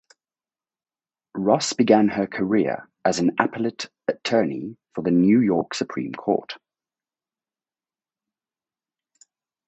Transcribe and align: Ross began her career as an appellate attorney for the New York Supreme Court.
Ross 1.35 1.73
began 1.73 2.07
her 2.07 2.25
career 2.25 2.89
as 3.05 3.19
an 3.19 3.35
appellate 3.39 3.87
attorney 4.07 4.75
for 4.95 5.03
the 5.03 5.11
New 5.11 5.39
York 5.41 5.75
Supreme 5.75 6.13
Court. 6.13 6.57